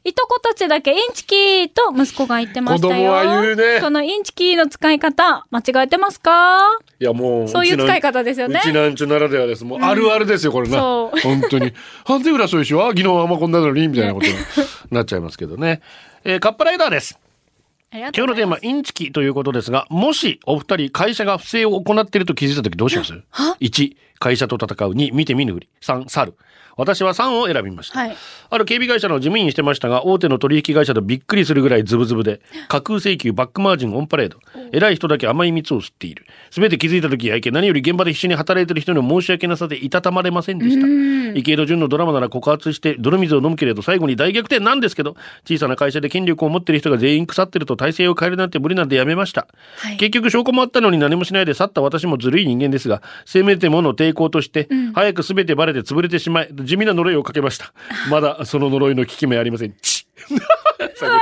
[0.04, 2.92] いとこたちだけインチキと息子が言ってましたよ。
[2.94, 6.78] 子供は言うねこのインチキの使い方、間違えてますか？
[7.00, 7.48] いやもう。
[7.48, 9.64] そういう使い方ですよねうちなんちゅならではです。
[9.64, 10.80] もうあるあるですよ、これな。
[10.80, 11.72] 本当に。
[12.04, 14.32] 判定裏そうでしょあ昨日はあんまこんなのにみたいなことに
[14.90, 15.82] なっちゃいますけどね。
[16.24, 17.18] えーカッパライダーです。
[17.90, 23.14] 今日のテーマ、インチキということですが、もしお二人会社が不正を行っていると気づいたときどうします
[23.60, 24.90] ?1、会社と戦う。
[24.92, 25.68] 2、見て見ぬふり。
[25.80, 26.34] 3、去る。
[26.78, 27.98] 私は3を選びました。
[27.98, 28.16] はい
[28.50, 34.38] ある警備会社の事務員にしてましたが、大手の取引会社とびっくりするぐらいズブズブで、架空請求、バックマージン、オンパレード。
[34.72, 36.24] 偉い人だけ甘い蜜を吸っている。
[36.50, 40.86] すべて気づいた時やいけ、何より現場で必死に働いている人に申し訳なさでいたたまれませんでした。
[41.38, 45.14] 池井戸潤のドラマなら告発して泥水を飲むけれど最後に大逆転なんですけど、
[45.46, 49.46] 小さな会社で権力を持っている人が全員腐ってると体制を変えるなんて無理なんでやめました。
[49.76, 57.72] はい結局証拠もあったのに何もしないで去った私もずるい人間ですが、せめてもの抵抗として、早く全てバレて潰れてしまい、地味な呪いをかけました。
[58.10, 59.72] まだその呪いの効き目ありません。
[59.80, 60.40] チッ
[60.96, 61.20] 最後二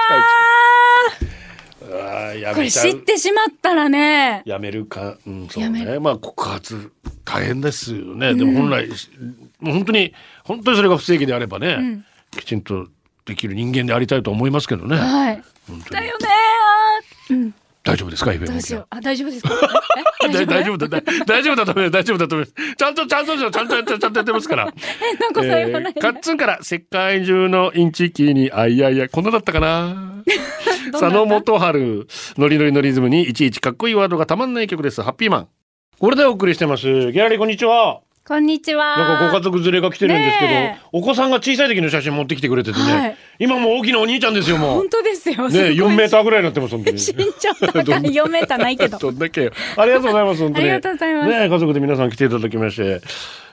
[1.82, 2.70] 口うわーやこれ。
[2.70, 4.42] 知ってしまったらね。
[4.44, 6.00] やめるか、うん、そうね。
[6.00, 6.90] まあ告発
[7.24, 8.34] 大変ですよね。
[8.34, 8.88] でも本来、
[9.60, 12.88] もう本当に本当にそれが不正義であればね、きちんと
[13.24, 14.96] できる人間でありたいと思いますけどね。
[14.96, 15.42] はい。
[15.90, 16.26] だよね。
[17.86, 18.86] 大丈夫ですか、イベント。。
[18.90, 19.50] あ、大丈夫ですか？
[20.28, 21.92] え大大丈夫だ、大大丈夫だと思います。
[21.92, 22.74] 大丈夫だと思います。
[22.76, 24.68] ちゃんと、ちゃんと、ちゃんとやって、ちゃんとやってますから。
[24.74, 30.22] え、なんか最後ない、カッツンから世界中のインチキにあいやいやこんなだったかな？
[30.92, 32.06] 佐野元春
[32.38, 35.48] ノリノリのリズムにいちいちかっこいいワードがたまんない曲ですハッピーマン
[35.98, 38.96] これでお送りしてますギャラリーこんにちはこんにちは。
[38.96, 40.88] なんかご家族連れが来てるんですけど、ねえ。
[40.90, 43.16] お子さんが小さい時の写真持ってきてくれててね、はい。
[43.38, 44.74] 今もう大きなお兄ちゃんですよもう。
[44.80, 45.48] 本当ですよ。
[45.48, 46.10] ね4メーー。
[46.10, 46.96] ターぐらいになってます本当に。
[46.96, 47.84] 身長高い。
[47.84, 48.98] 4メーターないけど。
[48.98, 49.52] どんだけ。
[49.76, 50.64] ありがとうございます本当に。
[50.70, 51.28] ありがとうございます。
[51.28, 53.00] ねえ家族で皆さん来ていただきまして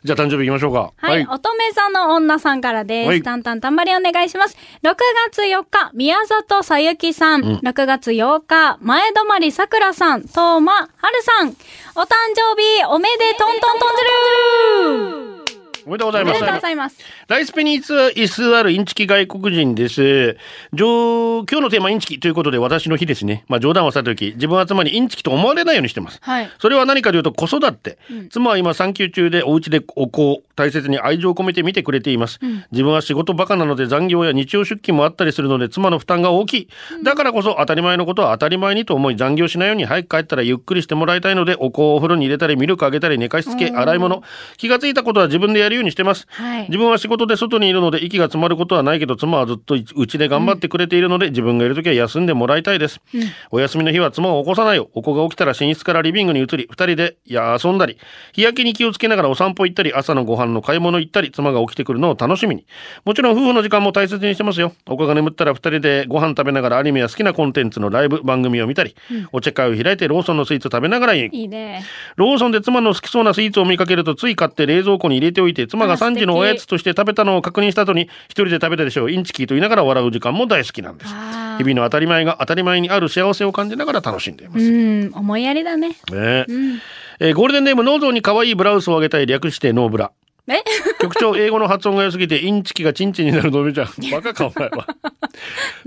[0.04, 3.08] じゃあ誕生日行きましょうかはい、乙女座の女さんからです。
[3.08, 4.58] はいたんたんたんばりお願いします。
[4.84, 4.96] 6
[5.32, 7.42] 月4日、宮里さゆきさん。
[7.42, 10.24] 6月8日、前泊さくらさん。
[10.24, 11.50] とうまはるさん。
[11.96, 13.96] お誕生日、おめでとんとんとん
[15.16, 15.33] じる
[15.86, 16.98] おめでとうございますおめでとうございます。
[17.28, 20.38] ライスペに居座るインチキ外国人です。
[20.72, 23.44] 上今日のテーマインチキということで私の日ですね。
[23.48, 26.20] まあ冗談はさておき、自分は妻にインチキと思われないようにしてます。
[26.22, 26.50] はい。
[26.60, 27.98] それは何かというと子育て。
[28.30, 32.40] 妻は今産休中でお家でお子を大切に愛情を込めて見てくれています。
[32.72, 36.68] 自分は仕事バカなので残業や日曜出勤もあったりするので妻の負担が大きい。
[37.04, 44.24] だからこそ当たり前のことは当たり前にと思い残業しないように早く帰ったらゆっくりしてもらいたいのでお子をお風呂に入れたりミルクあげたり寝かしつけ洗い物。
[44.58, 46.28] 気がついたことは自分でやるようにしてます。
[46.30, 53.00] はい自分は仕事で外にいるので息が詰まることはないけど妻はずっとうちで頑張ってくれているので、自分がいる時は休んでもらいたいです、
[53.52, 57.98] お休みの日は妻を起こさないよお子が起きたら寝室からリビングに移り二人で遊んだり
[58.32, 62.66] 日焼けに気をつけながらお散歩行ったり朝のご飯の買い物行ったり妻が起きてくるのを楽しみに。
[63.06, 64.74] もちろん夫婦の時間も大切にしてますよ。
[64.88, 68.96] お子が眠ったら二人でご飯食べながらアニメや好きなコンテンツのライブ番組を見たり、
[69.32, 71.84] お茶会を開いてローソンのスイーツを食べながらいいね。
[72.16, 79.12] ローソンで妻の好きそうなスイーツを見かけるとつい買って冷蔵庫に入れておいて妻があ素敵3時のおやつとして食べたのを確認した後に一人で食べたでしょう。
[79.12, 81.12] インチキと言いながら笑う時間も大好きなんです。
[81.58, 85.90] 日々の当たり前が当たり前にある幸せを感じながら楽しんでいます、うん、思いやりだね。
[85.90, 85.96] ね。
[86.12, 86.46] え
[87.20, 90.12] えーゴールデンネームノーゾーに可愛いブラウスをあげたい略してノーブラ。
[90.48, 90.56] え？
[91.02, 94.88] 局長英語の発音が良すぎてインチキがチンチンになるのめちゃん バカかお前は。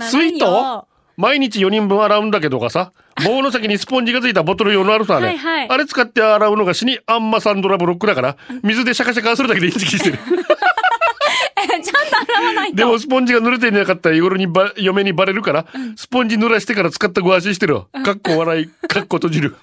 [0.08, 0.86] スイート？
[1.16, 2.92] 毎日4人分洗うんだけどがさ？
[3.24, 5.68] 棒の先にスポンジがついたボトル用のあるさね、はいはい。
[5.70, 10.18] あれ使って洗うのが死にアンマサンドラブロックだから水でシャカシャカするだけでインチキしてる。
[11.56, 12.76] えちゃんと洗わないと。
[12.76, 15.64] でもスポンジが濡れていなかったら日頃にば嫁にバレるから、
[15.96, 17.86] スポンジ濡らしてから使ったご安心してるわ。
[18.04, 19.56] かっこ笑いかっこ閉じる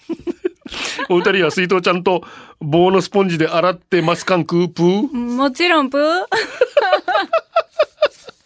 [1.10, 2.24] お二人は水筒ちゃんと
[2.60, 5.08] 棒のスポンジで洗ってますかんクープー？
[5.14, 6.02] もちろん、プー。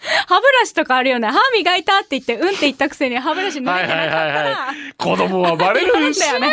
[0.28, 1.28] 歯ブラシとかあるよね。
[1.28, 4.17] 歯磨いたって言って、うんって言ったくせに歯ブラシ濡れてなかったら。
[4.17, 6.52] はいはいはいはい子供はバレるなんだよね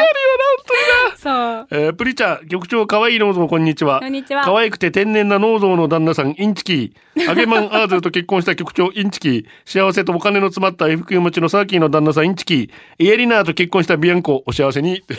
[1.16, 1.66] そう。
[1.70, 4.00] えープリチャー局長可愛いノーゾーこんにちは。
[4.00, 4.42] こんにちは。
[4.44, 6.92] 可愛くて天然なノーゾーの旦那さんインチキ。
[7.16, 9.28] ーアゲマンアーゼルと結婚した局長インチキ。
[9.28, 12.54] ー幸せとお金の詰まった FQ 持ちのサーキーの旦那さんインチキ。
[12.54, 15.02] ーイエリナーと結婚したビアンコお幸せに。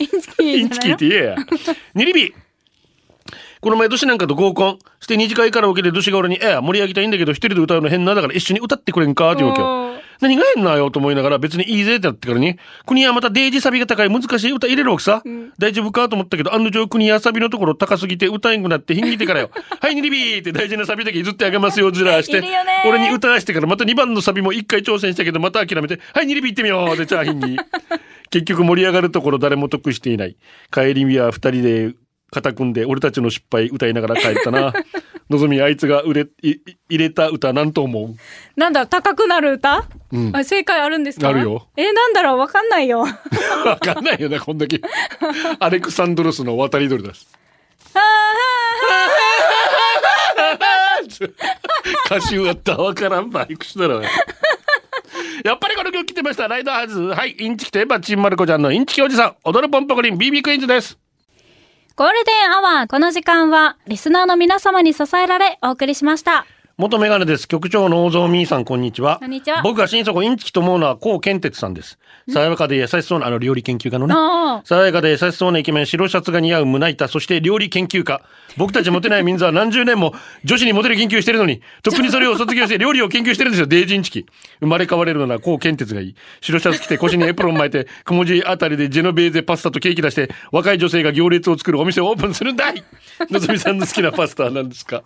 [0.00, 1.36] インチキインチキーって言えや。
[1.94, 2.34] ニリビ
[3.60, 9.32] この前、年なんかと合コンして二次会カラオケで年が俺に、ええ、盛り上げたいんだけど、一人で歌うの変な、だから一緒に歌ってくれんか？
[9.32, 9.98] って言うわけおよー。
[10.20, 15.22] 何が変なよと思いながら別にいいぜってなってからに、国はまたデイジサビが高い難しい歌入れるわけさ。
[15.58, 19.50] 大丈夫かと思ったけど、案の定国はサビのところ高すぎて歌えんくなって品ぎてからよ。
[19.80, 22.42] はい、ニリビーって大事なサビだけ譲ってあげますよ、ずらして。
[22.86, 27.58] 俺に歌わしてからまた2番のサビも1回挑戦したけど、また諦めて、はい、ニリビー行ってみようで、チャーヒンに。
[28.30, 30.36] 結局盛り上がるところ誰も得していない。
[30.72, 31.94] 帰りには2人で
[32.30, 34.72] 肩組んで俺たちの失敗歌いながら帰ったな。
[35.30, 36.56] のぞみあいつが売れ、い
[36.88, 38.16] 入れた歌なんと思う？
[38.58, 41.28] なんだ高くなる歌、うんあ正解あるんですか？
[41.28, 41.68] あるよ。
[41.76, 43.00] え、なんだろう、わかんないよ。
[43.64, 44.80] わかんないよな、こんだけ。
[45.58, 47.28] アレクサンドロスの渡り鳥です。
[52.06, 54.02] 歌手やったらわからんば、いくつだろう。
[55.44, 56.48] やっぱりこの曲来てました。
[56.48, 57.00] ライダーハズ。
[57.00, 59.36] はい、インチキといえば、ちびまる子ちゃんのインチキおじさん。
[59.44, 60.98] 踊るポンポコリン、BB クイーンズです。
[61.98, 66.46] ゴールデンアワー、この時間は、リスナーの皆様に支えられ、お送りしました。
[66.78, 67.48] 元メガネです。
[67.48, 69.18] 局長の大蔵みーさん、こんにちは。
[69.18, 71.98] こんにちは僕が心底インチキと思うのは、コウケンテツさんです。
[72.28, 74.14] 爽やかで優しそうな、あの料理研究家のね。
[74.16, 74.62] ああ。
[74.64, 78.22] 爽やかで優しそうなイケメン、白シャツが似合う胸板、そして料理研究家。
[78.56, 80.14] 僕たちモテない民族は何十年も
[80.44, 84.26] 女子にモテる研究してるのに、とっくにそれを卒業して料理を研究してるんですよ、デージインチキ。
[84.60, 86.14] 生まれ変われるなら、こう健哲がいい。
[86.40, 92.84] 白シャツ着て腰にエプロン巻いて、くもじあたりでジェノベーゼパスタとケーキ出して、若い女性が行列を作るお店をオープンするんだい
[93.30, 95.02] のぞみさんの好きなパスタは何ですか？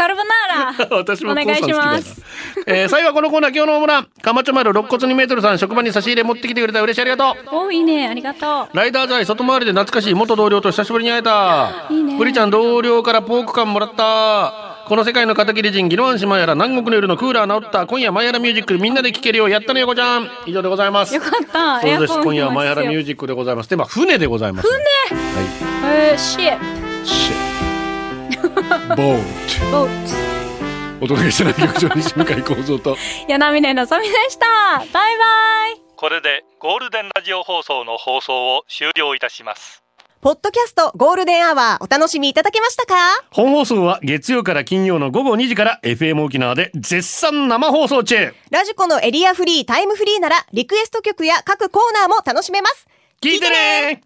[0.00, 0.96] カルボナーラ。
[0.96, 2.22] 私もお願いします。
[2.66, 4.06] えー、最後はこのコーナー、今日のオムラン。
[4.22, 7.66] かまちょ丸肋骨2メートルさん、職場に差し入れ持ってきてくれた嬉しいありがとう。
[7.66, 8.08] おいいね。
[8.08, 8.76] ありがとう。
[8.76, 11.86] ライダー剤外回りで懐かしい元同僚と久しぶりに会えた。
[11.90, 14.86] いいねプリちゃん同僚からポーク感もらった。
[14.88, 17.86] この世界の片桐仁、ギノワン島やら南国の夜のクーラー治った。
[17.86, 19.50] 今夜マイヤラミュージックみんなで聴けるよ。
[19.50, 20.30] やったね、横ちゃん。
[20.46, 21.14] 以上でございます。
[21.14, 21.78] よかった。
[21.82, 22.20] そうです。
[22.22, 23.68] 今夜はマイヤラミュジージックでございます。
[23.68, 24.68] で、まあ、船でございます。
[24.68, 27.06] 船はえー、シェい。
[27.06, 27.39] シェ。
[28.40, 29.88] ボーボート。
[31.02, 32.78] お届けしてない局長西向井幸三と。
[32.78, 32.96] ト。
[33.28, 34.46] 柳根のぞみでした。
[34.78, 35.02] バイバ
[35.76, 35.80] イ。
[35.96, 39.82] これでゴールデンラジオ放送の放送を終了いたします
[40.22, 42.94] ポッドキャストゴールデンアワーお楽しみいただけましたか？
[43.30, 48.34] 本放送は月曜から金曜の午後2時から FM 沖縄で絶賛生放送中。
[48.50, 52.86] ラジコのエリアフリータイムフリーならリクエスト曲や各コーナーも楽しめます
[53.22, 54.02] 聞いてね